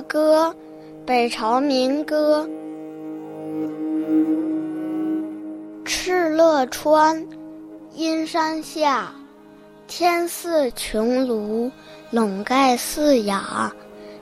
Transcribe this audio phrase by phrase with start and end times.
[0.00, 0.54] 歌，
[1.04, 2.48] 北朝民歌。
[5.84, 7.26] 敕勒川，
[7.94, 9.12] 阴山下，
[9.86, 11.70] 天似穹庐，
[12.10, 13.34] 笼盖四野。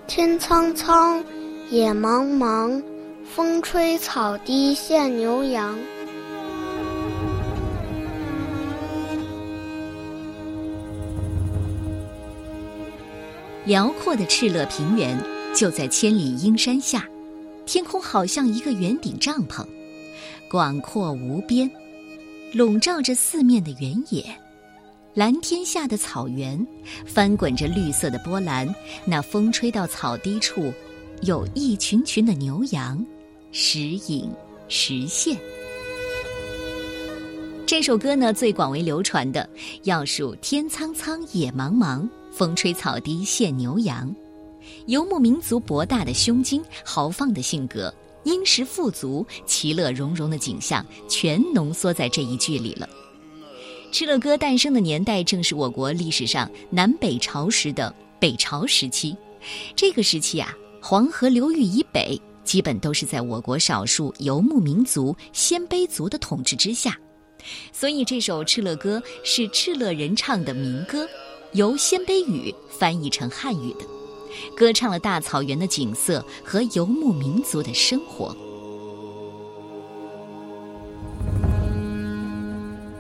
[0.06, 1.22] 天苍苍，
[1.70, 2.82] 野茫茫，
[3.24, 5.78] 风吹草低见牛羊。
[13.64, 15.16] 辽阔的敕勒平原
[15.54, 17.06] 就在千里阴山下，
[17.66, 19.66] 天空好像一个圆顶帐篷，
[20.48, 21.70] 广阔无边，
[22.52, 24.24] 笼罩着四面的原野。
[25.12, 26.64] 蓝天下的草原，
[27.04, 28.72] 翻滚着绿色的波澜。
[29.04, 30.72] 那风吹到草低处，
[31.22, 33.04] 有一群群的牛羊，
[33.50, 34.30] 时隐
[34.68, 35.36] 时现。
[37.66, 39.46] 这首歌呢，最广为流传的
[39.82, 42.08] 要数“天苍苍，野茫茫”。
[42.32, 44.14] 风吹草低见牛羊，
[44.86, 47.92] 游牧民族博大的胸襟、豪放的性格、
[48.24, 52.88] 殷实富足、其乐融融的景象，全浓缩在这一句里了。
[53.92, 59.16] 敕勒歌诞生的年代正是我国历史上南北朝时的北朝时期。
[59.74, 66.96] 这个时期啊，黄河流域以北基本都是在我国少数游牧民族鲜卑族的统治之下，
[67.72, 71.08] 所以这首敕勒歌是敕勒人唱的民歌。
[71.52, 73.84] 由鲜卑语翻译成汉语的，
[74.56, 78.36] 歌唱了大草原的景色和游牧民族的生活。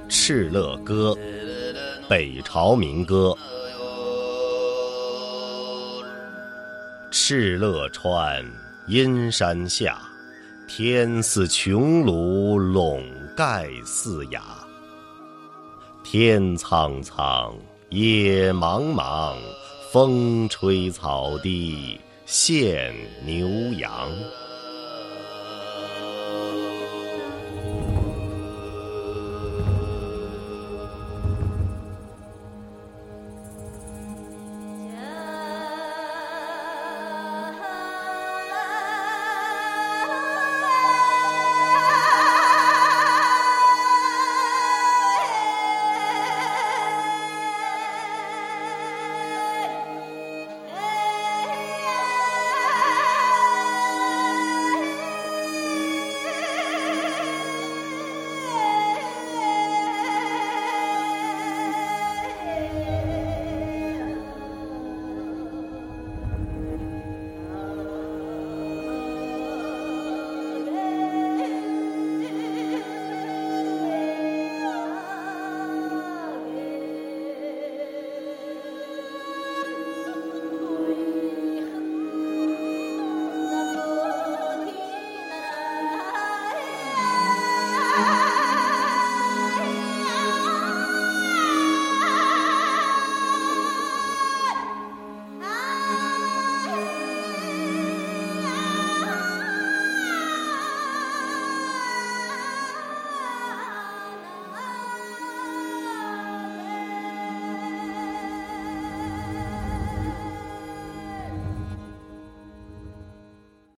[0.12, 1.16] 《敕勒歌》，
[2.08, 3.36] 北朝民歌。
[7.10, 8.44] 敕勒川，
[8.86, 10.00] 阴山下，
[10.68, 13.04] 天似穹庐，笼
[13.36, 14.40] 盖四野。
[16.04, 17.54] 天苍苍。
[17.92, 19.34] 野茫茫，
[19.92, 22.94] 风吹草低见
[23.26, 24.08] 牛羊。